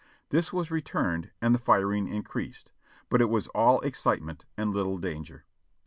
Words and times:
This 0.29 0.51
was 0.51 0.71
returned, 0.71 1.29
and 1.43 1.53
the 1.53 1.59
firing 1.59 2.07
in 2.07 2.23
creased, 2.23 2.71
but 3.07 3.21
it 3.21 3.29
was 3.29 3.49
all 3.49 3.79
excitement 3.81 4.45
and 4.57 4.71
little 4.73 4.97
danger. 4.97 5.45